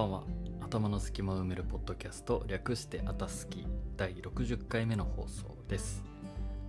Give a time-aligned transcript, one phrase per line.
[0.00, 0.22] ばんは。
[0.62, 3.66] 頭の隙間を埋めるポッドキャスト略してあたすき
[3.98, 6.04] 第60回目の放送です、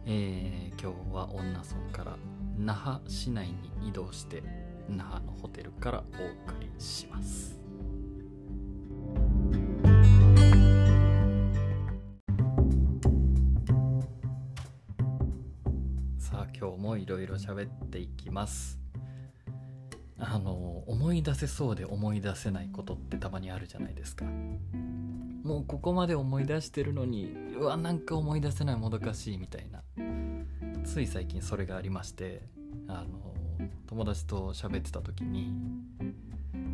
[0.06, 1.64] えー今日は女村
[1.94, 2.18] から
[2.58, 3.48] 那覇市内
[3.82, 4.44] に移動して
[4.90, 7.62] 那覇のホテルからお送りします。
[16.18, 18.81] さあ今日もいろいろ喋っていきます。
[20.24, 24.26] あの思い出せそうで思い出せないことってたまにあるじゃないですか。
[25.44, 29.82] もうここまで思い出してるのにうわなんか思い出せないもどかしいみたいな。
[30.86, 32.44] つい最近それがありまして
[32.88, 33.34] あの
[33.88, 35.52] 友達と喋ってた時に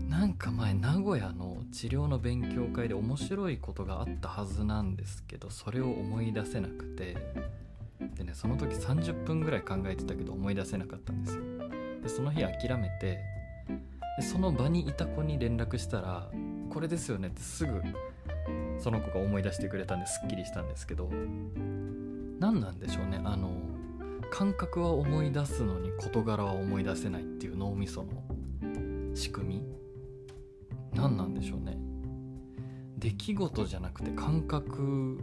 [0.10, 7.16] なんか前名古屋の治療の勉強会で面白いことがあったはずなんですけどそれを思い出せなくて。
[8.16, 11.42] でねその時30分ぐらい考えてたけど思い出せなかったんですよ。
[12.04, 13.37] でその日諦めて
[14.18, 16.30] でその場にいた子に連絡したら
[16.70, 17.82] 「これですよね」ってすぐ
[18.80, 21.10] その子が思い出してくれたんですっきりしたんですけど
[22.40, 23.52] 何なんでしょうねあの
[24.30, 28.10] 感覚は思い出すのに事柄は思い出せないっていう脳みその
[29.16, 29.78] 仕組み。
[30.94, 31.78] 何なんでしょうね。
[32.98, 35.20] 出来事じゃなくて感覚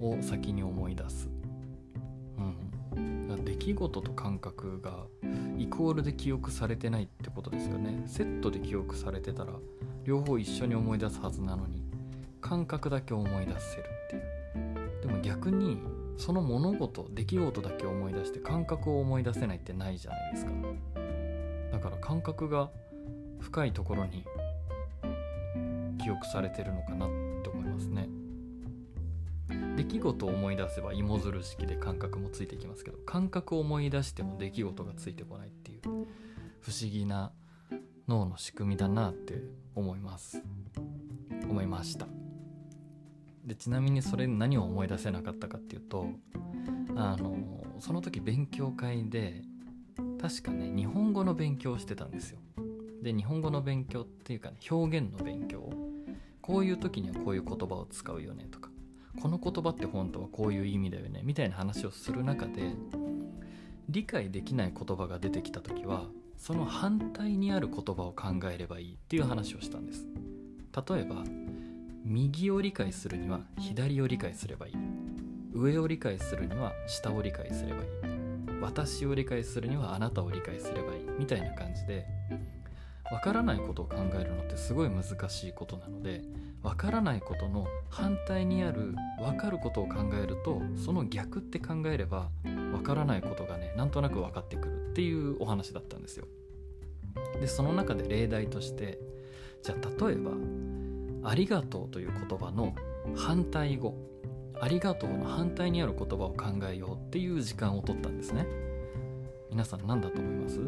[0.00, 1.28] を先に思い出す。
[2.96, 3.44] うん。
[3.44, 5.06] 出来事と感覚が
[5.60, 8.02] イコールで記憶されてないってことですよね。
[8.06, 9.52] セットで記憶されてたら
[10.04, 11.84] 両方一緒に思い出すはずなのに
[12.40, 15.00] 感覚だけ思い出せるっていう。
[15.02, 15.78] でも逆に
[16.16, 20.52] その物事出来事だけ思い出して感覚を思い出せないってないじゃないですか。
[21.72, 22.70] だから感覚が
[23.40, 24.24] 深いところに
[26.02, 27.08] 記憶されてるのかなっ
[27.42, 28.08] て思いますね。
[29.76, 35.49] 出来事を思い出せば芋づる式で感覚もついてきますけど感覚を思い出しても出来事がついてこない。
[36.70, 37.32] 不思議な
[38.06, 39.42] 脳の仕組みだなって
[39.74, 40.40] 思います。
[41.48, 42.06] 思いました。
[43.44, 46.06] でちなみにそれ何を思い出せなかったかっていうと
[46.94, 49.42] あのその時勉強会で
[50.20, 52.38] 確かね日本語の勉強をしてたんですよ。
[53.02, 55.68] で日本語の勉強っていうかね表現の勉強
[56.40, 58.70] こういう時にはこういう言葉を使うよねとか
[59.20, 62.76] この言葉って本当はこういう意味だよねみたいな話をする中で
[63.88, 66.06] 理解できない言葉が出てきた時は
[66.40, 70.06] その反対にある言葉を考えればいいっていう話をしたんです。
[70.88, 71.22] 例えば
[72.02, 74.74] 右を理解するには左を理解すればいい。
[75.52, 77.88] 上を理解するには下を理解すればいい。
[78.62, 81.00] 私を理解するにはあなたを理解すればいい。
[81.18, 82.06] みたいな感じで
[83.12, 86.22] わからないことを考えるのってすごい難しいことなので
[86.62, 92.30] わからないことの反対にあるわかることを考えるとその逆って考えれば
[92.72, 94.79] わからないことがねなんとなく分かってくる。
[94.90, 96.26] っていうお話だったんですよ。
[97.40, 98.98] でその中で例題として
[99.62, 100.32] じゃあ例えば
[101.28, 102.74] 「ありがとう」という言葉の
[103.16, 103.94] 反対語
[104.60, 108.46] 「ありがとう」の反対にある言葉を考えようっていう時間を取ったんですね。
[109.50, 110.60] 皆さん何だと思います？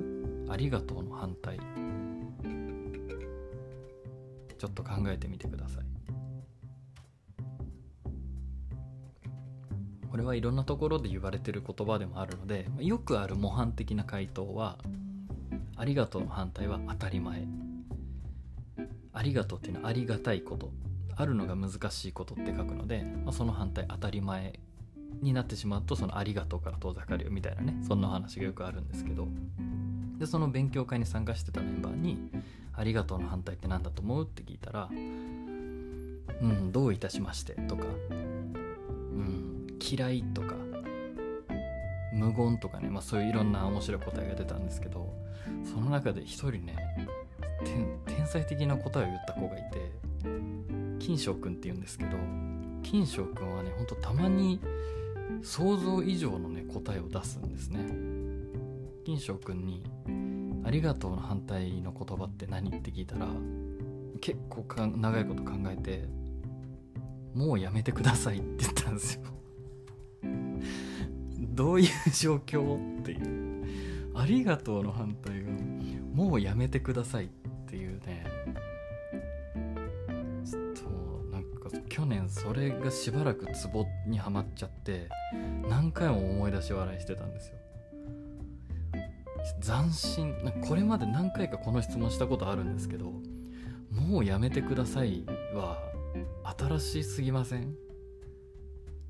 [0.48, 1.58] ありがとうの反対。
[4.58, 5.84] ちょっと考えてみてください。
[10.12, 14.76] これはいろんなところで言われてる言葉でもあるのでよくある模範的な回答は
[15.74, 17.48] 「ありがとう」の反対は「当たり前」
[19.14, 20.70] ありがとうっていうのはありがたいこと
[21.16, 24.60] あるのが難しいことって書くので、まあ、その反対当たり前
[25.22, 29.28] になってしまうとそのありがとうから遠ざかるよみたいなねそんな話がよくあるんですけど
[30.18, 32.18] でその勉強会に参加してたメンバーに
[32.76, 39.51] 「ありがとうの反対って何だと思う?」って聞いたら「うんどういたしまして」とか「うん
[39.82, 40.54] 嫌い」とか
[42.14, 45.12] 「無言」とかね、まあ、そういういろんな面白い答えが出たんですけど
[45.64, 46.76] その中で一人ね
[48.06, 49.92] 天才的な答えを言った子がいて
[50.98, 52.16] 金翔くんって言うんですけど
[52.82, 54.60] 金翔くんはねほんとたまに
[55.42, 57.80] 想像以上のね答えを出すんですね。
[59.04, 59.82] 金翔くんに
[60.64, 63.28] 「ありがとう」の反対の言葉って何って聞いたら
[64.20, 64.64] 結構
[64.96, 66.08] 長いこと考えて
[67.34, 69.31] 「もうやめてください」って言ったんですよ。
[71.62, 73.64] どういう状況っていう
[74.18, 75.50] 「ありがとう」の反対が
[76.12, 77.28] 「もうやめてください」っ
[77.68, 78.24] ていうね。
[80.44, 85.08] ちょっとなんか去年それがしばらくツボにはまっちゃって
[85.68, 87.58] 何回も思い出し笑いしてたんですよ。
[89.60, 90.34] 斬新
[90.66, 93.12] これまで何回かこの質問したことあるんですけど
[93.88, 95.24] 「もうやめてください」
[95.54, 95.78] は
[96.58, 97.76] 新しすぎません？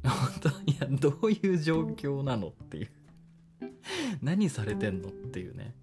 [0.04, 2.90] 本当いやどういう状況なのっていう。
[4.20, 5.74] 何されてんのっていうね。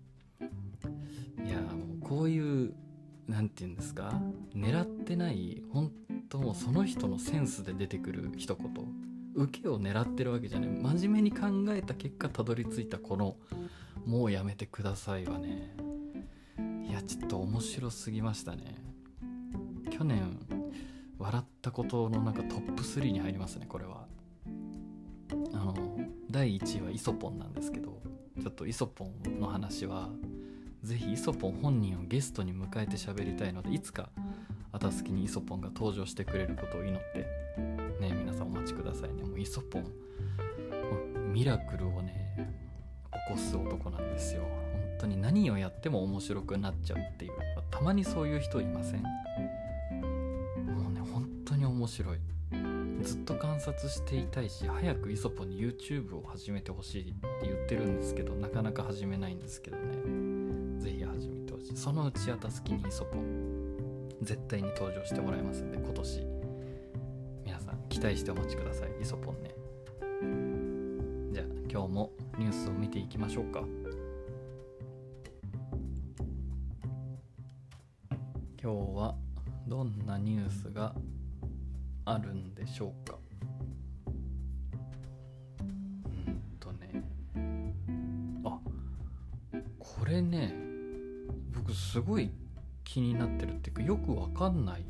[1.45, 2.73] いやもうこういう
[3.27, 4.21] 何て言うんですか。
[4.53, 5.91] 狙ってない本
[6.29, 8.69] 当もうその人のセンスで出てくる一言。
[9.35, 10.69] 受けを狙ってるわけじゃない。
[10.69, 13.37] 真面目に考えた結果たどり着いたこの
[14.05, 15.75] 「もうやめてください」はね。
[16.87, 18.75] いやちょっと面白すぎましたね。
[19.91, 20.39] 去年
[21.19, 24.08] 笑ったことのなんかトップ3に入りますねこれは。
[26.29, 28.01] 第1位はイソポンなんですけど
[28.41, 30.09] ちょっとイソポンの話は
[30.83, 34.09] ぜひイソポン本人をゲストに迎えて喋りたいのでいつか
[34.71, 37.25] あたすきにイソポンが登場してくれることを祈って
[37.99, 39.23] ね皆さんお待ちくださいね。
[39.23, 39.85] もうイソポン
[41.33, 42.55] ミラクルをね
[43.27, 44.43] 起こす男なんですよ。
[44.43, 44.49] 本
[44.99, 47.31] 当に何をやっても面白くなっちゃうっていう。
[47.71, 49.01] たまにそういう人いません？
[49.01, 49.09] も
[50.89, 52.19] うね本当に面白い。
[53.03, 59.97] ずっと観察していたいし早くイソポに YouTube を始めてほしいって言ってるんですけどなかなか始めないんですけどね。
[60.79, 61.77] 是非始めてほしい。
[61.77, 63.17] そのうちあたすきにイソポ
[64.21, 66.27] 絶対に登場してもらいますんで今年。
[67.45, 68.89] 皆さん期待してお待ちください。
[69.01, 69.55] イソポンね。
[71.33, 73.63] じゃあ今日もニュースを見ていきましょうか。
[78.61, 79.15] 今日は
[79.67, 80.93] どんなニュースが
[82.69, 83.17] しょうか。
[85.59, 85.63] う
[86.31, 87.03] んとね。
[88.45, 88.59] あ
[89.79, 90.53] これね
[91.53, 92.29] 僕すごい
[92.83, 94.85] 気になってるっていうかよくわかんない。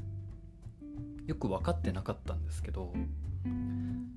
[1.25, 2.91] よく分かってなかったんですけど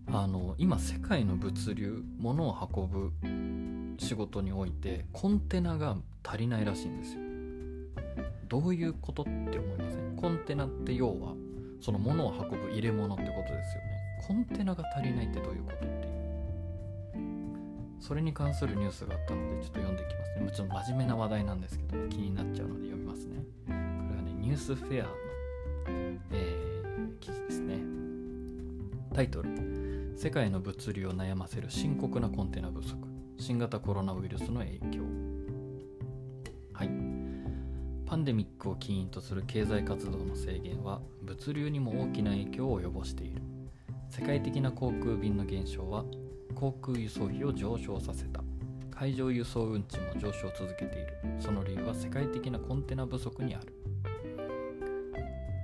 [0.07, 3.13] あの今世界の物流物を運ぶ
[3.99, 7.21] 仕事においてコンテナが足りないらしいんですよ。
[8.49, 10.17] どういうことって思いません？
[10.17, 11.35] コンテナって要は
[11.83, 14.03] その物を運ぶ入れ物ってことですよね。
[14.27, 16.13] コンテナが足りないってどういうことっていう。
[17.99, 20.45] それに関するニュースがあったのでちょっと読んでいきますね。
[20.45, 23.43] もちろん真面目な話題なんですけど、ね、気になっちゃうので読みますね。
[23.67, 23.73] こ
[24.11, 25.11] れはねニュースフェアの、
[26.31, 27.79] えー、記事ですね。
[29.13, 29.51] タイトル。
[30.17, 32.97] 世界の物流を悩ませる深刻なコンテナ不足。
[33.39, 35.03] 新型コロナウイルスの影響。
[36.73, 36.91] はい。
[38.07, 43.43] パンデミックを起因とする経済活動の制限は物流にも大きな影響を及ぼしている。
[44.11, 46.05] 世界的な航空便の減少は
[46.55, 48.43] 航空輸送費を上昇させた。
[48.91, 51.17] 海上輸送運賃も上昇を続けている。
[51.41, 53.73] その理由は世界的なコンテナ不足にある。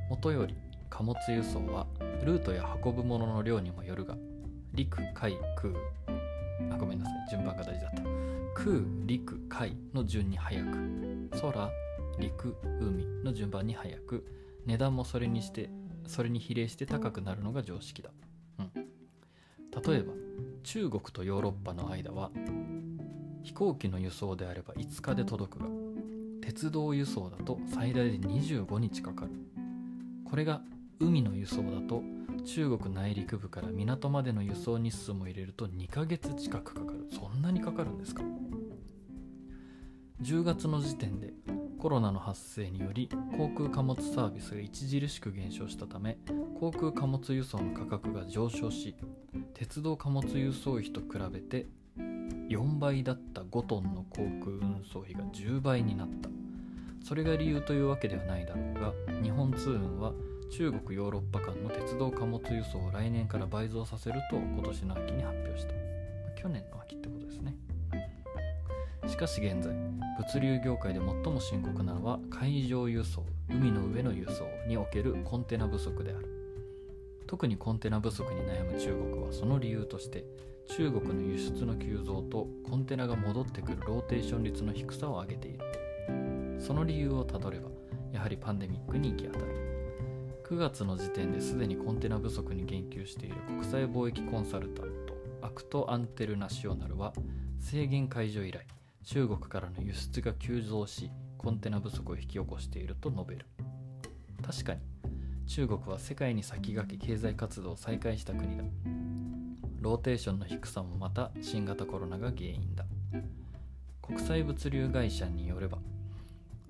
[0.08, 0.54] もとより
[0.88, 1.86] 貨物輸送は
[2.24, 4.16] ルートや運ぶものの量にもよるが
[4.74, 5.72] 陸海空。
[6.70, 7.30] あごめんなさい。
[7.30, 8.02] 順番が大事だった。
[8.54, 11.30] 空陸海の順に早く。
[11.32, 11.70] 空
[12.18, 14.24] 陸海の順番に早く。
[14.68, 15.70] 値段もそれにして
[16.06, 18.10] それに比例して高くなるのが常識だ、
[18.58, 20.12] うん、例えば
[20.62, 22.30] 中国とヨーロッパの間は
[23.42, 25.70] 飛行機の輸送であれば5日で届くが
[26.42, 29.30] 鉄道輸送だと最大で25日かかる。
[30.28, 30.60] これが
[31.00, 32.02] 海の輸送だと
[32.44, 37.06] 中国内陸部から港までの輸送日数も入れると2ヶ月近くかかる。
[37.10, 38.22] そんなにかかるんですか
[40.20, 41.32] ？10月の時点で
[41.78, 46.18] コロナの発生により航空貨物サービスが著しく減少したため
[46.58, 48.96] 航空貨物輸送の価格が上昇し
[49.54, 51.66] 鉄道貨物輸送費と比べて
[52.48, 56.28] 4倍だった5トンの航空運送費が10倍になった。
[57.04, 58.92] それが理由というわけではないだろうが
[59.22, 60.12] 日本通運は
[60.50, 65.74] 中国ヨーロッパ間の鉄道貨物輸送を来年から倍増させると今年の秋に発表した。
[66.40, 67.54] 去年の秋ってことですね。
[69.06, 69.74] しかし現在
[70.18, 76.26] 物流業界で最も深刻なのは海上輸送海の上の輸送におけるコンテナ不足である。
[77.28, 80.24] 特にコンテナ不足に悩む中国はその理由として
[80.66, 85.60] 中国の輸出の急増とコンテナが戻ってくるローテーション率の低さを挙げている。
[86.58, 87.68] その理由をたどれば
[88.12, 89.68] やはりパンデミックに行き当たる。
[90.48, 97.12] 9月の時点ですでにコンテナ不足に言及している国際貿易コンサルタント Acte International は
[97.60, 98.66] 制限解除以来
[99.10, 103.46] 中国からの輸出が急増しコンテナ不足を引き起こしていると述べる。
[104.46, 104.80] 確かに
[105.46, 108.64] 中国は世界に先駆け経済活動を再開した国だ。
[109.80, 112.84] ローテーションの低さもまた新型コロナが原因だ。
[114.02, 115.78] 国際物流会社によれば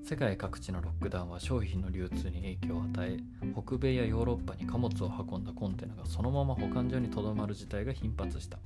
[0.04, 3.18] 世界各地のロックダウンは商品の流通に影響を与え
[3.52, 8.60] 北米やヨーロッパに貨物を運んだコンテナがそのまま保管所にとどまる事態が頻発した。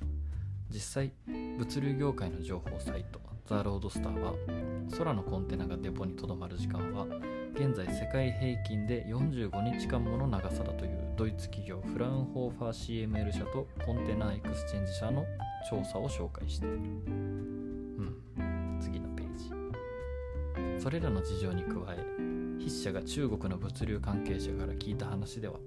[0.69, 1.11] 実際
[1.57, 4.33] 物流業界の情報サイト The Loadstar は
[4.97, 7.05] 空のコンテナがデポにとどまる時間は
[7.53, 15.25] 現在世界平均で45日間もの長さだというドイツ企業フラウンホーファー CML 社と Container xChange 社の
[15.69, 16.75] 調査を紹介している。
[16.75, 18.17] うん。
[18.81, 20.81] 次のページ。
[20.81, 22.03] それらの事情に加え、
[22.57, 25.59] 筆者が中国の物流関係者から聞いた話では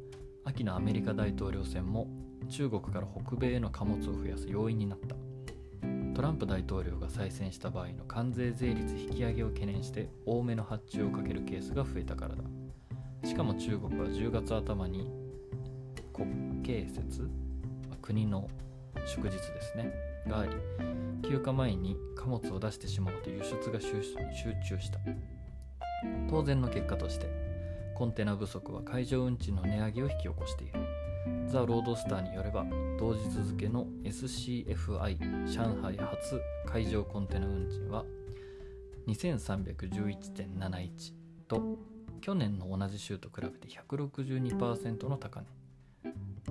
[0.44, 2.08] 秋のアメリカ大統領選も
[2.48, 5.14] 中国から北米への貨物を増やす要因になった
[6.16, 12.42] トランプ大統領が再選した場合の関税税率引き上げを懸念して多めの発注をかけるケースが増えたからだ。
[13.22, 15.10] しかも中国は10月頭に
[16.14, 17.28] 国慶節
[18.00, 18.48] 国の
[19.04, 19.92] 祝日ですね
[20.26, 20.52] があり
[21.22, 24.00] 休暇前に貨物を出してしまうと輸出が集
[24.66, 24.98] 中した。
[26.30, 27.26] 当然の結果として
[27.94, 30.95] コンテナ不足は海上運賃の値上げを引き起こしている。
[31.46, 32.66] ザ・ロードスターによれば
[32.98, 38.04] 同日付の SCFI 上海発海上コンテナ運賃は
[39.06, 41.12] 2311.71
[41.46, 41.78] と
[42.20, 45.46] 去年の同じ週と比べて162%の高値。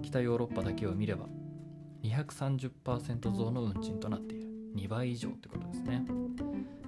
[0.02, 1.26] 北ヨーロッパだけを見れば
[2.04, 4.46] 230%増の運賃となっている。
[4.76, 6.06] 2倍以上ってことですね。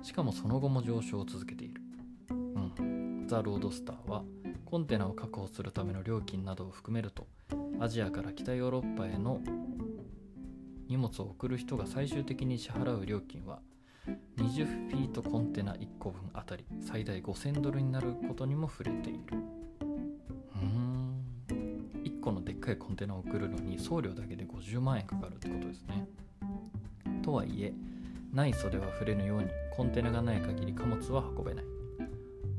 [0.03, 1.81] しかもその後も上昇を続けている。
[2.29, 2.33] う
[2.81, 3.25] ん。
[3.27, 4.23] ザ・ロードスターは
[4.65, 7.27] コンテナを確保するための料金などを含めると
[7.79, 9.39] アジアから北ヨーロッパへの
[10.87, 13.59] 荷物を送る人が最終的に支払う料金は
[14.37, 19.37] 20フィートコンテナ1個分あたり最大5000ドルになることにも触れている。
[20.55, 21.23] うん。
[22.03, 26.07] 1個のでっかいコンテナを送るのに送料だけで50万円かかるってことですね。
[27.21, 27.73] とはいえ
[28.33, 31.65] 内袖は触れぬようにコンテナがない限り貨物は運べない。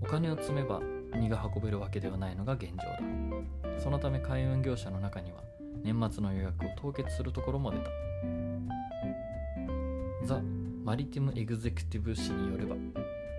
[0.00, 0.80] お金を積めば
[1.14, 3.17] 荷が運べるわけではないのが現状だ。
[3.78, 5.42] そのため海運業者の中には
[5.82, 7.90] 年末の予約を凍結するところも出た。
[10.24, 10.42] ザ・
[10.84, 12.76] マリティム・エグゼクティブ誌によれば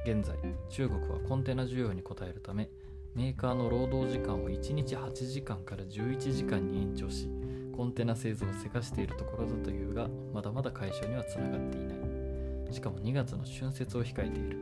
[0.06, 0.36] 現在
[0.70, 2.70] 中国はコンテナ需要に応えるため
[3.16, 7.30] メーカーの労働時間を1日8時間から11時間に延長し
[7.76, 12.74] コンテナ製造をせかしているところだというがまだまだ解消にはつながっていない。
[12.74, 14.60] しかも2月の春節を控えている。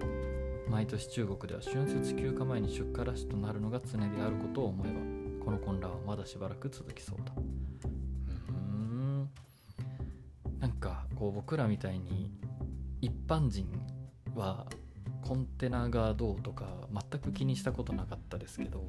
[0.69, 5.16] 毎年中国では春節休暇前に出荷ラッシュとなるのが常であることを思えば
[5.47, 7.31] この混乱はまだしばらく続きそうだ。
[8.49, 9.29] うん。
[10.59, 12.29] なんかこう僕らみたいに
[12.99, 13.65] 一般人
[14.35, 14.65] は
[15.21, 18.83] コンテナがどうとか全く気にしたことなかったですけど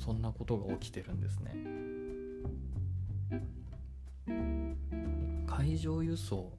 [0.00, 1.54] そんなことが起きてるんですね。
[5.46, 6.50] 海上輸送。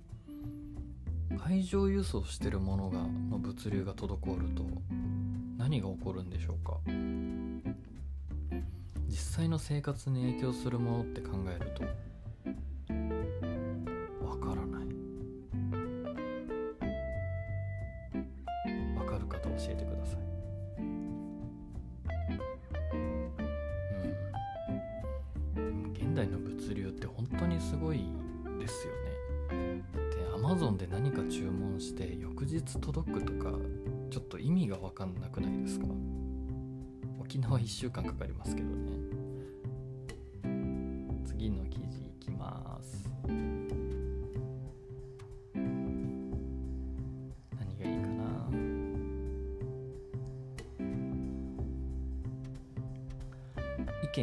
[1.37, 4.63] 海上輸送してるものがの物流が滞ると
[5.57, 6.77] 何が起こるんでしょうか？
[9.19, 11.83] 実際の生活に影響するものって考えると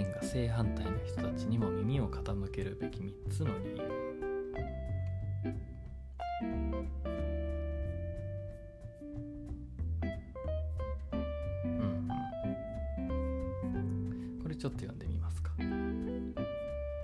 [0.02, 3.76] 見が正反対の人たちにも耳を傾けるべき3つの理由。
[6.42, 6.88] うん。
[14.42, 15.52] これちょっと読んでみますか。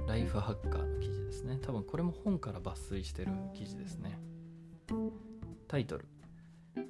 [0.06, 1.58] ライフハッカーの記事ですね。
[1.62, 4.18] 多分これも本から抜粋してる記事ですね。
[5.66, 6.06] タイトル。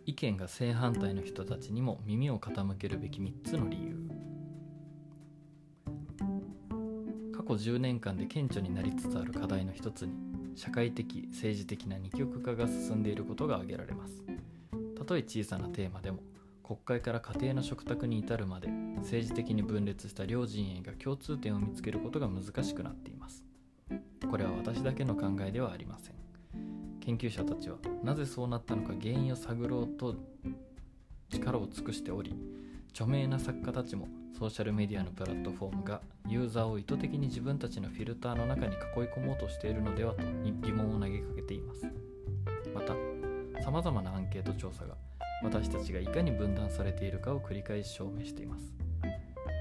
[0.05, 4.02] 意見が正反対の人たちにも耳を傾けるべき3つの理由。
[7.59, 10.13] 去10年間で顕著になりつつある課題の一つに
[10.55, 14.23] 社会的政治的な二極化が進んでいることが挙げられます。
[14.97, 16.21] たとえ小さなテーマでも
[16.63, 18.69] 国会から家庭の食卓に至るまで
[18.99, 23.45] 政治的に分裂した両陣営が共通点を見つけることが難しくなっています。
[24.31, 26.15] これは私だけの考えではありません。
[27.01, 30.15] 研究者たちはなぜそうなったのか原因を探ろうと
[31.31, 32.35] 力を尽くしており
[32.91, 34.09] 著名な作家たちも
[34.43, 41.87] ソーシャルメディアのプラットフォームがユーザーを意図的に自分たちのフィルターの中に囲い込もうとしているのではと疑問を投げかけています。
[42.75, 42.93] また
[43.63, 44.97] さまざまなアンケート調査が
[45.45, 48.65] 私たちがいかに分断されているかを繰り返し証明しています。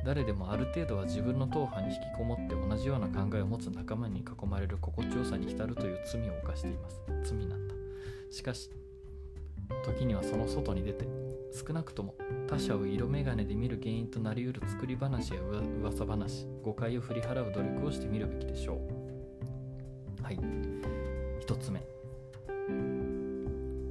[0.04, 7.04] 誰でもある程度は自分の党派に引きこもって同じような考えを持つ仲間に囲まれる心地よさに浸るという罪を犯しています。
[7.24, 7.76] 罪なんだ。
[8.32, 8.72] しかし
[9.86, 11.06] 時にはその外に出て
[11.52, 12.16] 少なくとも
[12.48, 18.76] 他者を色眼鏡で見る原因となりうる作り話や噂話誤解を振り払う努力をしてみるべきでしょ
[20.20, 20.24] う。
[20.24, 20.38] はい。
[20.38, 21.82] 1つ目。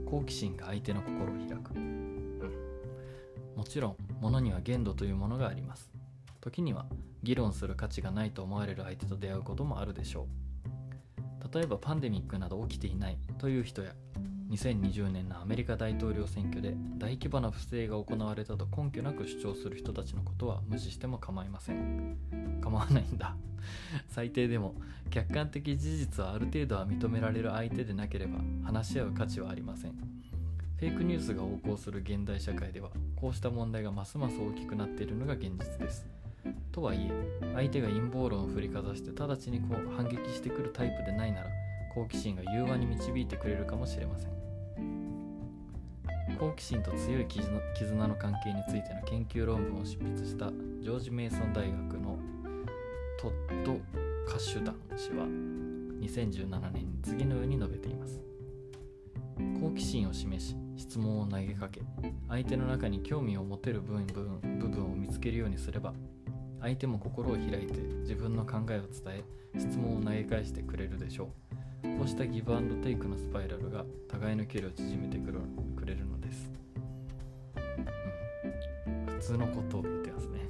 [0.07, 2.40] 好奇心が相手の心を開く、うん、
[3.57, 5.90] もちろん物には限度というものがあります。
[6.40, 6.87] 時には
[7.23, 11.55] 議論する価値がないと思われる相手と出会うこともあるでしょう。
[11.55, 13.93] 例えばパンデミックなど起きていないという人や
[14.50, 22.16] 2020年のアメリカ大統領選挙で大規模な不正が行われたと根拠なく主張する人たちのことは無視しても構いません。
[22.61, 23.37] 構わないんだ。
[24.09, 24.75] 最低でも
[25.11, 29.92] 客観的事実はある程度は認められる相手でなければ話し合う価値はありません。
[29.92, 36.09] フェイクニュースが横行する現代社会ではこうした問題がますます大きくなっているのが現実です。
[36.73, 41.50] とはいえ相手が陰謀論を振りかざして直ちにこう反撃してくるタイプでないなら
[41.95, 44.39] 好奇心が融和に導いてくれるかもしれません。
[46.38, 52.18] 好奇心と強い絆の関係についての研究論文を執筆したジョージ・メイソン大学の
[53.20, 53.80] トッド・
[54.30, 58.20] カシュダン氏は2017年に次のように述べています。
[59.60, 61.82] 好奇心を示し質問を投げかけ
[62.28, 65.92] 相手の中に興味を持てる部分部分を見つけるようにすれば
[66.60, 71.50] 相手も心を開いて自分の考えを伝え質問を投げ返してくれるでしょう。
[71.82, 75.40] こうしたギブアンドテイクのスパイラルが互いの距離を縮めてくる
[75.76, 76.50] くれるのです、
[78.87, 80.40] うん、普通のことを言ってますね。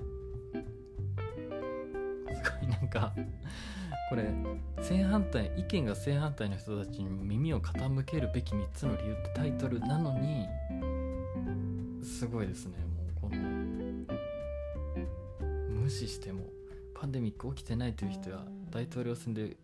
[2.42, 3.12] すごいなんか
[4.08, 4.32] これ
[4.82, 10.48] 正反対意見が正反対の人たちに耳を傾けるべき3つの理由ってタイトルなのに
[12.02, 12.78] すごいですね。
[13.22, 13.36] もうこの
[15.80, 16.44] 無視しても
[16.94, 19.56] パンデミック起きてないという人や大統領選で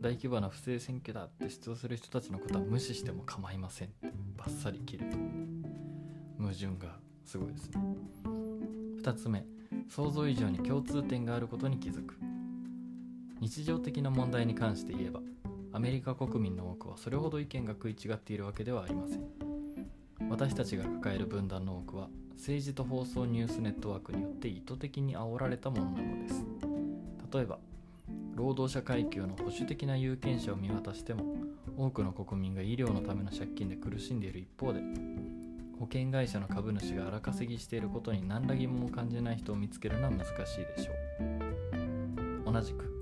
[0.00, 3.88] 大規模な不正選挙だって主張する人たちのことは無視しても構いません。
[3.88, 5.06] ってバッサリ切る。
[5.10, 5.16] と
[6.38, 7.80] 矛盾がすごいですね。
[9.00, 9.44] 2つ目。
[9.88, 12.16] 想像以上に共通点があることに気づく。
[13.40, 15.20] 日常的な問題に関して言えば
[15.72, 19.22] アメリカ国民の多くはそれほど意見が食い違っているわけではありません。
[20.28, 26.44] 私たちが抱える分断の多くは政治と放送ニュースネットワークによって意図的に煽られたものなのです。
[27.32, 27.57] 例えば
[28.38, 31.24] 労働者階級の保守的な有権者を見渡しても
[31.76, 34.80] 多くの国民が医療のための借金で苦しんでいる一方で
[35.80, 40.34] 保険会社の株主が荒稼ぎしていることに何ら疑問を感じない人を見つけるのは難しい
[40.76, 40.92] でしょ
[42.46, 42.52] う。
[42.52, 42.94] 同じく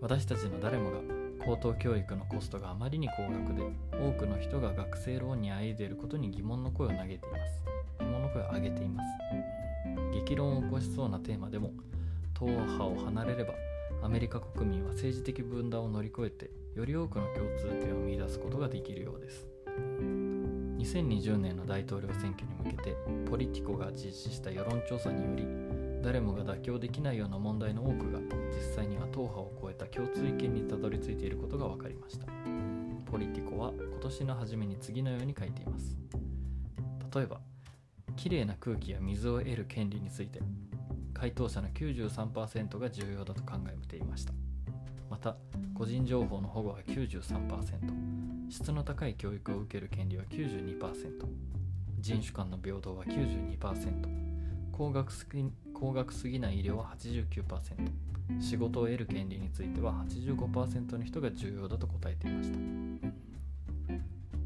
[0.00, 0.98] 私たちの誰もが
[1.44, 7.64] 高等教育のコストがあまりに高額で多くの人が学生ローンにあいでいることに疑問の声を投げています。
[7.98, 9.08] 疑問の声を上げています。
[10.14, 11.72] 激論を起こしそうなテーマでも
[12.34, 13.52] 党派を離れれば
[14.02, 19.46] アメリカ国民は政治的分断を乗り越えてより多くの共通点を見いだすことができるようです。
[20.78, 22.96] 2020年の大統領選挙に向けて
[23.28, 25.46] ポリティコが実施した世論調査により
[26.02, 28.18] 誰もが妥協できないような問題の多くが
[28.50, 32.26] 実際には党派を超えた共通意見にたどり着いていることが分かりました。
[33.10, 35.98] ポリティコは今年の初めに次のように書いています。
[37.14, 37.40] 例えば
[38.16, 40.40] きれいな空気や水を得る権利について
[41.20, 44.32] 回答者の93%が重要だと考えていました。
[45.10, 45.36] また
[45.74, 50.80] 個人情報の保護は93%質の高い教育を受ける権利は92%
[51.98, 54.08] 人種間の平等は92%
[54.72, 62.58] 高額すぎ高額すぎない医療は89%仕事を得る権利については85%の人が重要だと答えていました。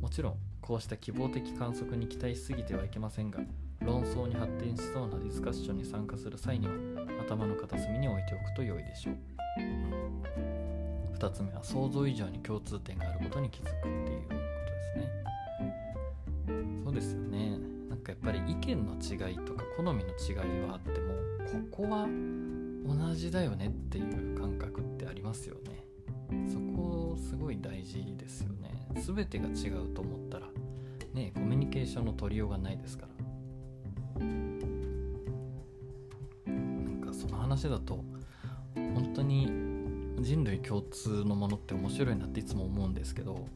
[0.00, 3.38] もちろんこうした希望的観測に期待しすぎてはいけませんが
[3.84, 6.72] 論争に発展しそうなディスカッションに参加する際には
[7.20, 9.16] 頭の片隅に置いておくと良いでしょう。
[11.18, 14.34] 2つ目は想像以上に共通点があることに気づくっていうこと
[14.70, 16.84] ですね。
[16.84, 17.58] そうですよね。
[17.88, 20.36] なんかやっぱり意見の違いとか好みの違い
[20.68, 21.14] はあっても
[21.70, 22.08] ここは
[22.86, 25.84] 同じだよねっていう感覚ってありますよね。
[26.50, 28.88] そこすごい大事ですよね。
[28.94, 30.48] 全てが違うと思ったら
[31.12, 33.13] ねコミュニケーションの取りようがないですから。
[37.54, 38.04] 話だと
[38.74, 39.46] 本当に
[40.20, 43.46] 人類共通のものって面白いなっていつも思うんですけど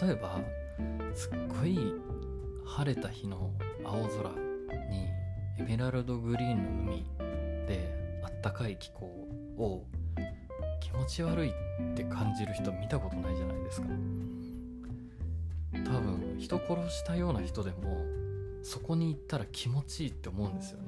[0.00, 0.40] 例えば
[1.14, 1.78] すっごい
[2.64, 3.50] 晴れた日の
[3.84, 4.30] 青空
[4.88, 5.08] に
[5.58, 7.04] エメラルドグリーンの海
[7.66, 9.06] であったかい気候
[9.58, 9.84] を
[10.80, 11.52] 気持ち悪いっ
[11.96, 13.88] て感じる人見たことないじゃないですか。
[15.84, 18.04] 多分人殺したような人でも
[18.62, 20.83] そこに行ったら気持ちいいって思うんですよね。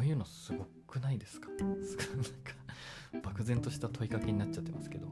[0.00, 1.50] そういうのすごくないですか？
[1.60, 1.82] なんか
[3.22, 5.08] 漠然とした問いかけになっちゃってますけど。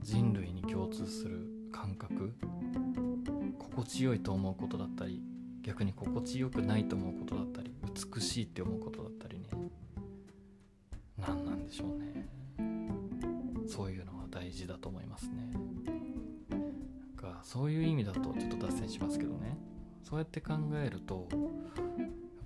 [0.00, 2.32] 人類に共通する感覚？
[3.58, 5.22] 心地よいと思うことだったり
[5.62, 7.74] 逆に心地よくないと思うことだったり
[8.14, 9.48] 美しいって思うことだったりね。
[11.18, 12.26] 何なんでしょうね。
[13.66, 15.52] そういうのは大事だと思いますね。
[16.48, 19.58] なんかそういう意味だとちょっと脱線しますけどね。
[20.02, 21.28] そうやって考えると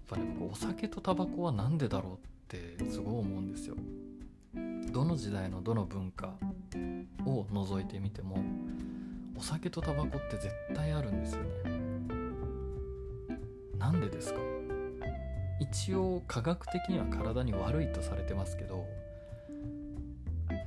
[0.08, 3.76] ぱり僕お酒とタバコは何でだろうってすごい思うんですよ。
[4.90, 6.34] どの時代のどの文化
[7.24, 8.36] を除いてみても
[9.36, 11.48] お酒とタバコって絶対あるんですよね。
[13.78, 14.40] なんでですか？
[15.60, 18.84] 一応科学的には体に悪いとされてますけど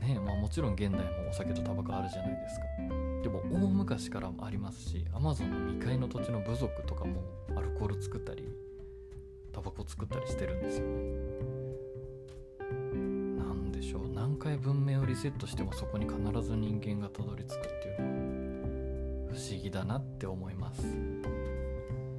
[0.01, 2.65] ねまあもちろん現代もお酒とタバコあるじゃないですか。
[3.21, 7.21] でも大昔からもありますしアマゾンの未開の土地の部族とかも
[7.55, 8.47] アルコール作ったり
[9.55, 10.93] タバコ作ったりしてるんですよね。
[13.37, 14.09] なんでしょう。
[14.09, 20.81] 何回文明をリセットしてもそこに必ず人間がたどり着くっていうのは不思議だなって思います。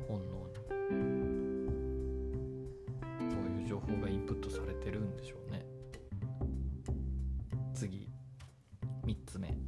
[0.08, 0.54] 本能に。
[3.30, 5.66] そういう情報がインプットされてるんでしょうね。
[7.74, 8.08] 次。
[9.04, 9.58] 3つ目。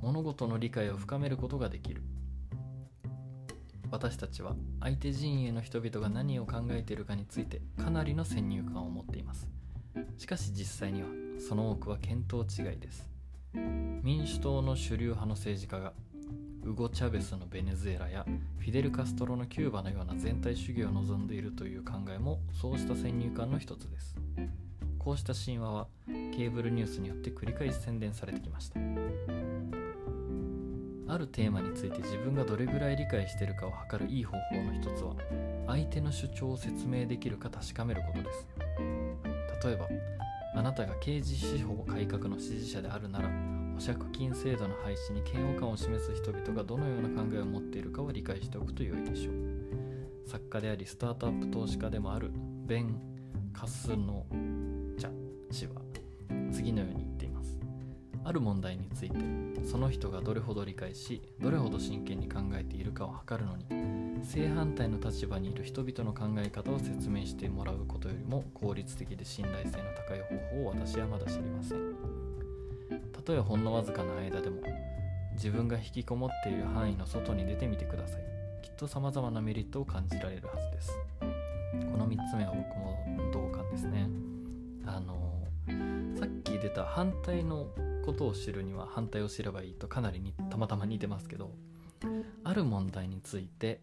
[0.00, 2.04] 物事の理解を深めることができる。
[3.90, 9.48] 私たちは相手陣営の人々が何を考えているかについてかなりの先入観を持っています。
[10.16, 11.08] しかし実際には
[11.46, 13.08] その多くは見当違いです。
[14.02, 15.92] 民主党の主流派の政治家が
[16.62, 18.24] ウゴ・チャベスのベネズエラや
[18.58, 24.14] フィデル・カストロのキューバのような全体主義を望んでいるという考えもそうした先入観の一つです。
[24.98, 28.78] こうした神話はケーブルニュースによって繰り返し宣伝されてきました。
[31.12, 35.14] あるテーマについて自分がどれぐらい理解しているかを測るいい方法の一つは
[35.66, 38.46] 相手の主張を説明できるか確かめることです。
[39.64, 39.88] 例えば
[40.54, 43.28] あなたが刑事司法改革の支持者であるなら
[43.74, 49.34] 保釈金制度の廃止に嫌悪感を示す人々がどのような考えを持っているかを理解しておくと良いでしょう。
[50.28, 52.30] 作家でありスタートアップ投資家でもある
[52.66, 52.94] ベン・
[53.52, 54.26] カスノ
[54.98, 55.10] チャ
[55.50, 55.72] 氏は
[56.52, 56.99] 次のように
[58.30, 59.16] ある問題について
[59.64, 71.80] その人がどれほど理解しどれほど真剣に考えているかを測るのに正反対の立場にいる人々の考え方を説明してもらうことよりも効率的で信頼性の高い方法を私はまだ知りません。
[73.12, 74.62] たとえほんのわずかな間でも
[75.32, 78.20] 自分が引きこもっている範囲の外に出てみてください。
[78.62, 80.92] きっと様々なメリットを感じられるはずです。
[81.20, 84.08] この3つ目は僕も同感ですね。
[84.86, 85.30] あの
[86.16, 87.66] さっき出た反対の
[88.00, 91.52] ことを知るには反対を知ればいいとかなりにたまたま似てますけど
[92.44, 93.80] ある問題について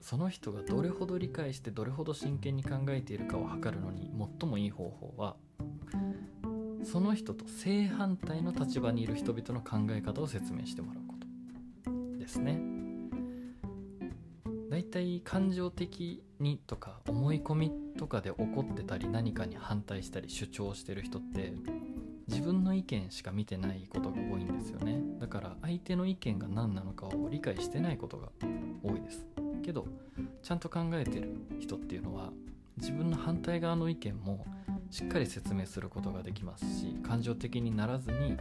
[0.00, 5.36] その人がどれほど理解してどれほど真剣に考えているかを測るのに最もいい方法は
[6.82, 11.14] その人と正反対の立場にいる人々の考え方を説明してもらうこ
[11.84, 12.60] とですね。
[14.70, 21.52] だいたい感情的にとか思い込みとかで怒ってたり何かに反対したり主張してる人って
[22.30, 25.00] 自分の意見しか見てないことが多いんですよね。
[25.18, 28.28] だから相手の意見が何なのかを理解してないことが
[28.82, 29.26] 多いです。
[29.62, 29.86] けど
[30.42, 32.30] ちゃんと考えてる人っていうのは
[32.76, 34.46] 自分の反対側の意見も
[34.90, 38.36] しっかり説明することができますし感情的にならずに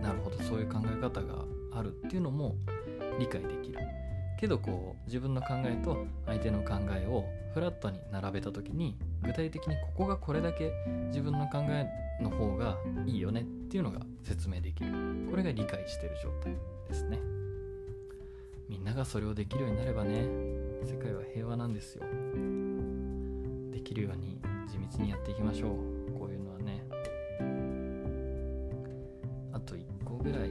[0.00, 2.54] なるほどそういう考え方があるっていうのも
[3.18, 3.78] 理解できる。
[4.38, 10.70] けどこう自分の考えと相手の考えをフラットに並べた時に具体的にここがこれだけ
[11.08, 11.88] 自分の考え
[12.20, 14.90] の方がいいよねっていうのが説明できる。
[15.30, 16.54] これが理解してる状態
[16.88, 17.20] ですね。
[18.68, 20.26] みんながそれをできるようになればね
[20.84, 22.04] 世界は平和なんですよ。
[23.72, 25.70] できるように地道にやっていきましょう。
[26.18, 26.84] こういうのはね。
[29.52, 30.50] あと1個ぐらい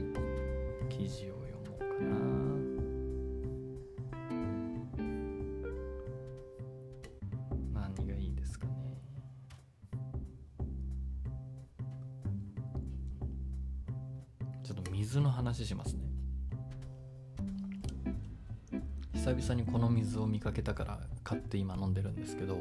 [22.18, 22.60] ですけど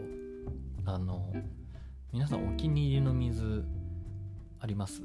[0.85, 1.33] あの
[2.11, 3.65] 皆さんお気に入りの水
[4.59, 5.01] あります？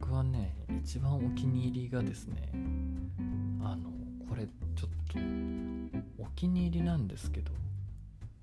[0.00, 2.50] 僕はね一番お気に入りがですね
[3.62, 3.90] あの
[4.28, 5.18] これちょっと
[6.18, 7.52] お気に入りなんですけど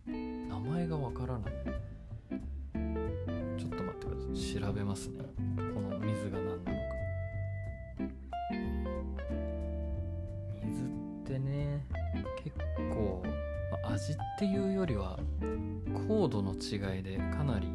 [0.08, 1.54] 名前がわからない。
[3.58, 4.62] ちょっと待ってください。
[4.62, 5.20] 調べますね。
[14.42, 15.20] っていうよりは
[16.08, 17.68] 高度の違いでかなり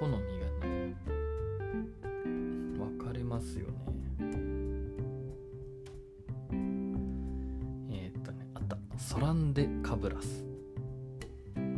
[0.00, 0.96] 好みがね
[2.78, 3.74] 分かれますよね。
[7.90, 8.78] えーっとねあった。
[8.96, 10.42] ソランデカブラス。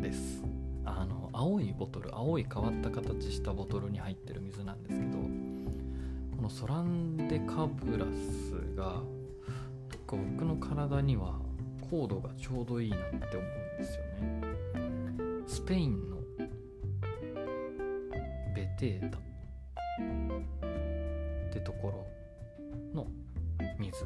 [0.00, 0.44] です。
[0.84, 9.02] あの青いボトル青い変わった形したボトルに入ってる水なんですけどこのソランデカブラスが
[10.06, 11.49] 僕の体には
[11.90, 14.42] 高度がちょうどいいなって思うんですよね。
[15.46, 16.18] スペインの
[18.54, 19.20] ベテータっ
[21.52, 22.06] てところ
[22.94, 23.08] の
[23.76, 23.98] 水。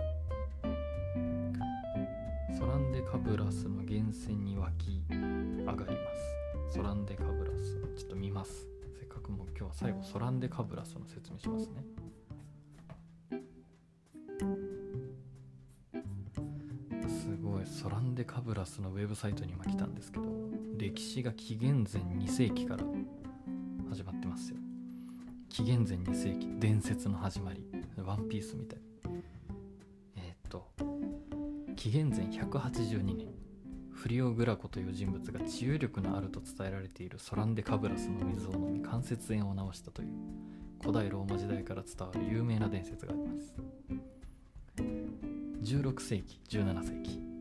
[2.58, 5.84] ソランデカブラスの源泉に湧き上がりま
[6.70, 6.76] す。
[6.76, 7.78] ソランデカブラス。
[7.98, 8.66] ちょっと見ます。
[8.98, 11.84] せっかくもう今日は最後ソランデカブラスの説明しますね。
[18.14, 20.24] いソランデカブラスのウェブサイトに今来たんですけど
[20.76, 22.84] 歴史が紀元前2世紀から
[23.90, 24.56] 始まってますよ。
[25.48, 28.78] 紀元前2世紀伝説の始まりワンピースみたい。
[30.16, 30.70] えーっと
[31.74, 33.28] 紀元前182年
[33.90, 40.08] フリオ・グラコという人物が治癒力のあると伝えられているソランデカブラスの水を飲み関節炎を治したという
[40.80, 43.54] 古代ローマ時代から伝わる有名な伝説があります。
[45.62, 47.33] 16世紀17世紀。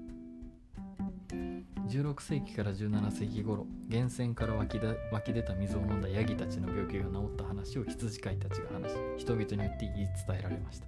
[1.93, 10.87] 16世紀から17世紀頃源泉から湧きだ湧き出た水を飲んだヤギたちの病気が治った話を羊飼いたちが話し人々によって言い伝えられました。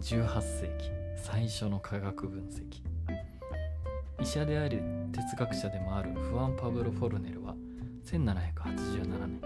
[0.00, 2.82] 18世紀最初の科学分析。
[4.20, 4.80] 医者であり
[5.12, 7.54] 哲学者でもあるフアン・パブロ・フォルネルは
[8.04, 9.40] 1787年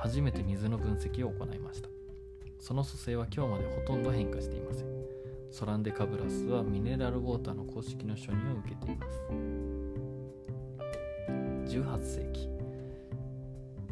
[0.00, 1.88] 初めて水の分析を行いました。
[2.60, 4.86] その組成は今日までほとんど変化していません。
[5.50, 9.77] ソランデカブラスはミネラルウォーターの公式の承認を受けています。
[11.78, 12.48] 18世紀。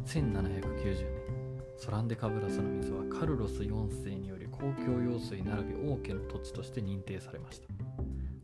[0.05, 1.27] 1790年。
[1.77, 7.67] ソランデカブラスの水はカルロス4世により公共用水並び王家の土地として認定されました。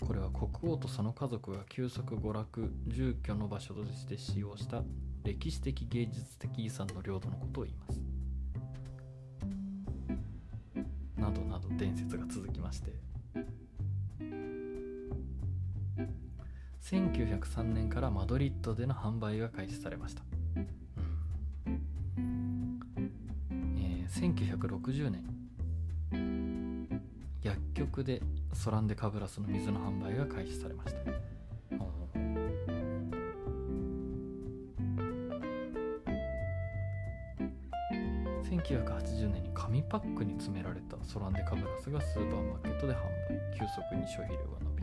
[0.06, 4.84] これは国王とその家族が休息娯楽住居の場所として使用した
[5.23, 8.01] 歴史的芸術的遺産の領土のことを言います。
[11.17, 12.91] などなど伝説が続きまして
[17.43, 20.23] 1903年からマドリッドでの販売が開始されました、
[20.56, 20.60] う
[22.19, 22.79] ん。
[23.77, 25.23] えー1960年。
[27.41, 28.21] 薬局で
[28.53, 30.99] ソランデカブラスの水の販売が開始されました。
[38.63, 43.03] 1980年に紙パックに詰められたソランデカブラスがスーパーマーケットで販売。
[43.60, 44.82] 急速に消費量が伸び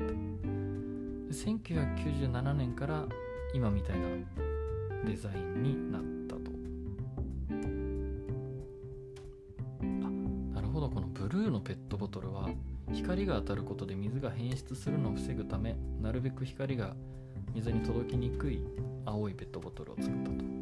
[0.85, 0.89] て。
[1.31, 3.07] 1997年から
[3.55, 4.09] 今みたいな
[5.05, 6.51] デザインになったと。
[9.81, 10.11] あ
[10.55, 10.88] なるほど。
[10.90, 12.51] このブルーのペットボトルは
[12.93, 16.97] 光が当たることで水が変質するのを防ぐためなるべく光が
[17.55, 18.64] 水に届きにくい
[19.05, 20.60] 青いペットボトルを作ったと、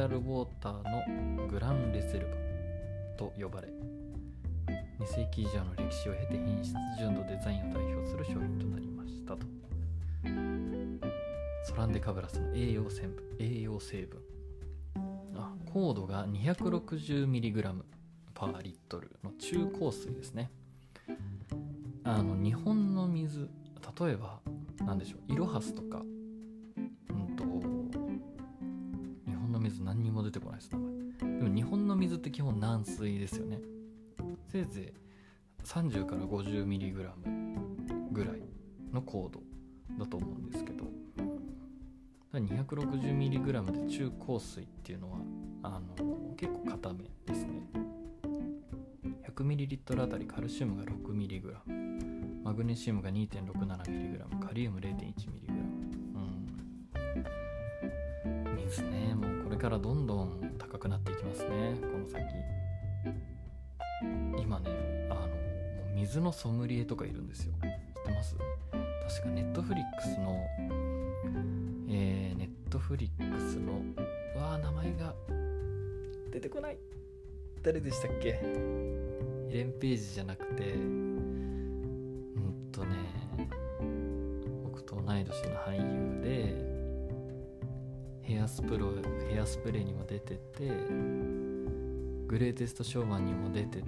[0.00, 2.32] ラルウォーターのグランレセルバ
[3.18, 3.68] と呼ばれ
[4.98, 9.46] 2世紀以上の歴史を経て品質純度デザインを代表する商品となりましたと。
[11.64, 14.20] ソランデカブラスの栄養成分栄養成分。
[15.36, 17.74] あ高度が 260mg
[18.32, 20.50] パーリットルの中硬水ですね。
[22.04, 23.50] あの日本の水
[24.00, 24.40] 例えば
[24.78, 26.02] 何でしょうイロハスとか
[32.20, 33.58] って基本軟水ですよね。
[34.48, 36.92] せいぜい30から 50mg
[38.12, 38.42] ぐらい
[38.92, 39.40] の高度
[39.98, 40.84] だと思うんですけど。
[42.32, 45.18] 260mg で中硬水っていうのは
[45.64, 47.62] あの結構硬めですね。
[49.26, 51.56] 100ml あたりカルシウムが 6mg
[52.44, 55.48] マグネシウムが 2.67mg カリウム 0.1mg
[58.24, 58.56] うん。
[58.66, 60.49] 水ねもうこれからどんどん
[60.80, 62.24] くなっていきますねこの先。
[64.42, 64.70] 今ね
[65.10, 65.26] あのも
[65.92, 67.52] う水のソムリエとかいるんですよ。
[67.62, 68.34] 知ってます？
[69.08, 70.42] 確かネットフリックスの
[71.88, 73.82] えー、ネットフリックスの
[74.36, 75.14] うわー名前が
[76.32, 76.78] 出てこない。
[77.62, 78.40] 誰でしたっけ？
[78.40, 80.76] エレン・ページじゃなくて
[88.50, 88.92] スプロ
[89.30, 90.68] ヘアスプレーにも出てて
[92.26, 93.86] グレイテストショーマンにも出てた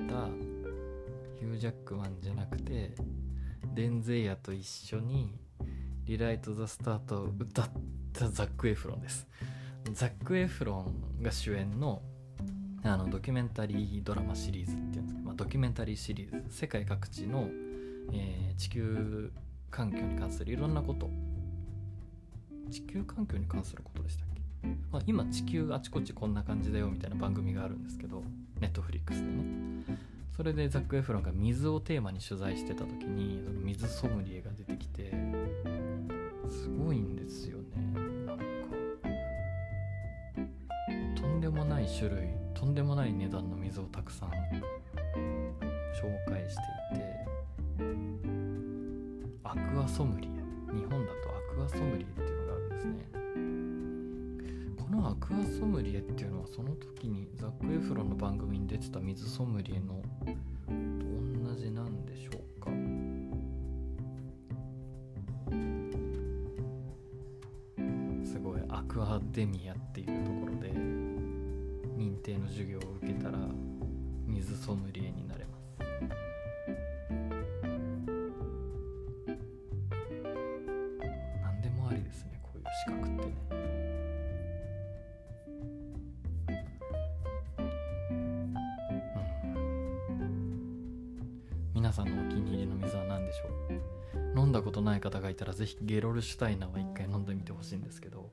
[1.40, 2.92] ヒュージャックマンじゃなくて
[3.74, 5.34] デンゼイヤと一緒に
[6.04, 7.70] リライト・ザ・スタートを歌っ
[8.12, 9.26] たザック・エフロンです。
[9.92, 12.00] ザック・エフロンが主演の
[12.84, 17.48] あのドキュメンタリードラマシリーズっていうんですか、まあ、ドキュメンタリーシリーズ世界各地の、
[18.12, 19.32] えー地球
[19.70, 21.10] 環境に関するいろんなこと。
[22.72, 23.91] 地球環境に関すること、
[24.90, 28.22] まあ、今地球あちこちこんな感じだよみたいな番組があるんですけど
[28.60, 29.98] ネットフリックスでね。
[30.36, 35.12] それでザック・エフロンが水をテーマに取材してた時にその水ソムリエが出てきて
[36.48, 37.66] すごいんですよね。
[38.26, 38.44] なんか
[41.20, 44.34] とんでもない種類とんでもない値段の水をたくさん紹
[46.26, 46.62] 介して
[46.94, 47.02] いて
[49.44, 50.30] アクアソムリエ。
[50.74, 53.21] 日本だとアクアソムリエっていうのがあるんですね。
[55.22, 60.32] クアソムリエっていうのはその時にザック・エフロンの番組に出てた水ソムリエのと
[61.48, 62.70] 同じなんでしょうか？
[68.24, 70.72] すごいアクアデミアっていうところで
[71.96, 73.38] 認定の授業を受けたら
[74.26, 76.31] 水ソムリエになれます。
[95.62, 98.32] ぜひゲロルシュタイナーは一回飲んでみてほしいんですけど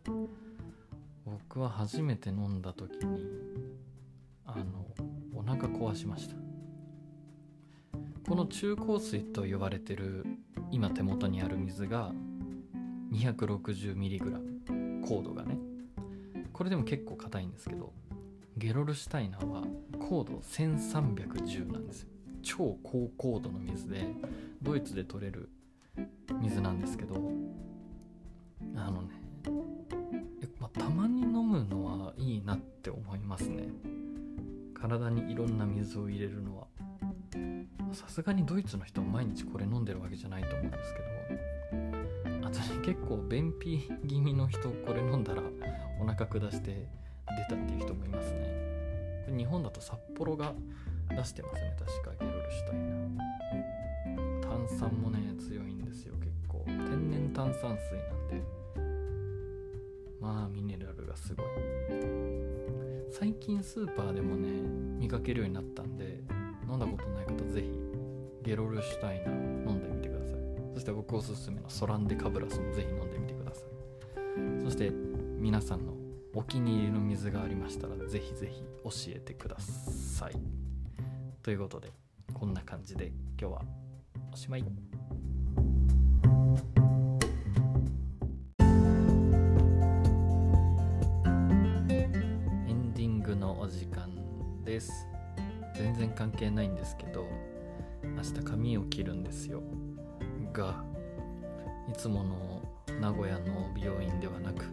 [1.24, 3.20] 僕は初めて飲んだ時に
[4.48, 4.88] あの
[5.36, 6.36] お腹壊しました。
[8.28, 10.26] この中硬水と呼ばれてる
[10.72, 12.12] 今手元にある水が
[13.14, 15.60] 260mg 高度がね。
[16.52, 17.94] これでも結構硬いんですけど
[18.58, 19.62] ゲロルシュタイナーは
[20.00, 22.10] 高度1310なんですよ。
[22.42, 24.08] 超高高度の水で
[24.64, 25.52] ドイツで取れる
[26.34, 27.16] 水なんですけど
[28.76, 29.20] あのね
[30.60, 33.70] まあ、たまに飲むのはいいなって思いますね。
[34.74, 36.68] 体にいろんな水を入れるのは。
[37.94, 42.48] さすがにドイツの人も毎日これ飲んでるわけじゃないと思うんですけど。
[42.48, 45.42] あとね結構便秘気味の人これ飲んだら
[46.02, 46.88] お腹下して
[47.50, 49.26] 出たっていう人もいますね。
[49.30, 50.54] 日本だと札幌が
[51.10, 52.26] 出してますね確か。
[52.26, 53.39] ゲロルシュタイナー。
[54.68, 56.64] 炭酸もね強いんですよ結構。
[56.66, 58.44] 天然炭酸水なんで。
[60.20, 61.46] まあミネラルがすごい。
[63.10, 64.50] 最近スーパーでもね
[65.00, 66.22] 見かけるようになったんで
[66.70, 67.70] 飲んだことない方ぜひ
[68.44, 70.40] ゲロルシュタイナー飲んでみてください。
[70.74, 73.64] そして僕おすすめのソランデカブラスもぜひ飲んでみてください。
[74.64, 74.92] そして
[75.40, 75.94] 皆さんの
[76.34, 80.34] お気に入りの水がありましたらぜひぜひ教えてください。
[81.42, 81.92] ということで
[82.34, 83.62] こんな感じで今日は
[84.32, 84.62] おしまい。
[84.62, 84.64] エ
[92.72, 94.10] ンディングのお時間
[94.64, 95.08] です。
[95.76, 97.26] 全然関係ないんですけど
[98.04, 99.64] 明日髪を切るんですよ。
[100.54, 100.84] が
[101.90, 102.62] いつもの
[103.00, 104.66] 名古屋の美容院ではなく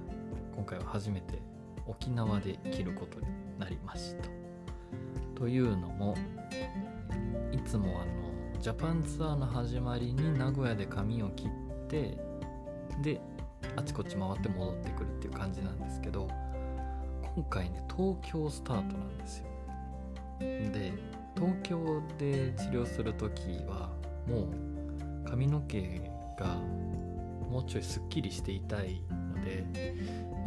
[0.54, 1.40] 今回は初めて
[1.86, 3.26] 沖縄で切ることに
[3.58, 4.28] なりました。
[5.34, 6.14] というのも
[7.52, 8.25] いつもあの
[8.60, 12.18] ジャパンツアーの始まりに名古屋で髪を切って
[13.02, 13.20] で
[13.76, 16.28] あちこち回って戻ってくるっていう感じなんですけど
[17.34, 19.46] 今回ね東京スタートなんですよ。
[20.40, 20.92] で
[21.36, 23.90] 東京で治療する時は
[24.26, 24.48] も
[25.24, 26.54] う髪の毛が
[27.50, 29.64] もうちょいすっきりしていたいので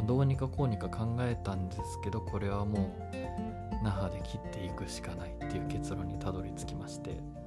[0.06, 7.39] どうにかこうにか考えたんですけどこれはもう那覇で切っていくしかないっていう結論にたどり着きまして。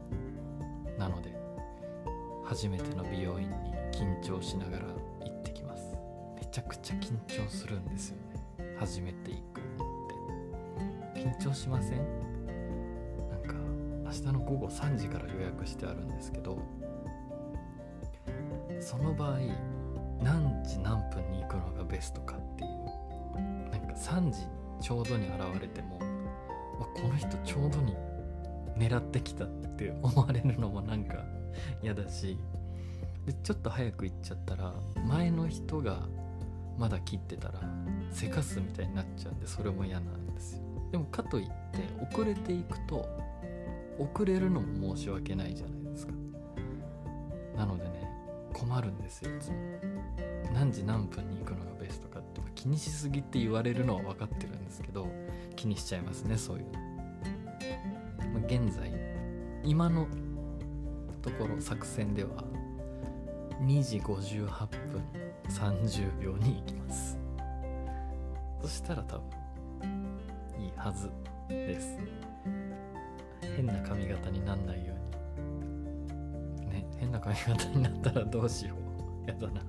[1.02, 1.34] なので
[2.44, 3.54] 初めての美容院に
[3.90, 4.84] 緊張しながら
[5.24, 5.96] 行ってきます。
[6.36, 8.18] めちゃくちゃ緊張するんですよ
[8.58, 8.76] ね。
[8.78, 9.64] 初めて行くっ
[11.12, 11.20] て。
[11.20, 11.98] 緊張しません？
[13.30, 13.54] なんか
[14.04, 16.56] 明日の午後3時から予約してあるんですけど
[18.80, 19.38] その場合
[20.22, 22.70] 何時何分に行くのがベストかっていう。
[23.72, 24.46] なんか3時
[24.80, 25.98] ちょうどに現れても
[26.78, 27.96] この人ちょうどに
[28.76, 31.24] 狙ってきたってって思われるのもなんか
[31.82, 32.38] 嫌だし。
[33.26, 34.74] でちょっと早く行っちゃったら
[35.06, 36.08] 前の人が
[36.76, 37.60] まだ切ってたら
[38.10, 40.62] せかすみたいになっちゃうんでそれも嫌なんですよ。
[40.90, 41.52] でもかといって
[42.12, 43.08] 遅れていくと
[43.98, 46.12] 遅れるのも申し訳ないじゃないですか。
[47.56, 48.08] なのでね
[48.52, 49.56] 困るんですよいつも。
[50.52, 55.06] 何時何分に行くのがベストかって気にしすぎって言われるのは分かってるんですけど
[55.56, 56.64] 気にしちゃいますねそういう
[58.38, 58.91] の、現在
[59.64, 60.06] 今の
[61.22, 62.44] ところ作戦では
[63.62, 64.46] 2時58
[64.90, 65.02] 分
[65.48, 67.16] 30秒に行きます。
[68.60, 69.24] そしたら多分
[70.58, 71.10] いいはず
[71.48, 71.96] です。
[73.56, 74.94] 変な髪型になんないよ
[75.38, 76.66] うに。
[76.68, 78.74] ね変な髪型になったらどうしよ
[79.26, 79.30] う。
[79.30, 79.62] やだな。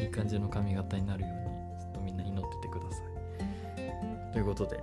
[0.00, 3.02] いい感じの髪型になるようにちょっとみんな祈っててくださ
[4.28, 4.32] い。
[4.32, 4.80] ということで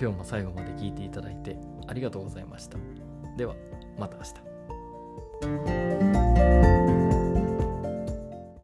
[0.00, 1.56] 今日も最後まで聞いていただいて
[1.86, 2.78] ありがとうございました。
[3.36, 3.54] では
[3.98, 4.22] また明
[5.66, 5.71] 日。